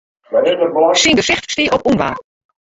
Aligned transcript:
Syn 1.01 1.15
gesicht 1.19 1.47
stie 1.51 1.73
op 1.75 1.83
ûnwaar. 1.89 2.17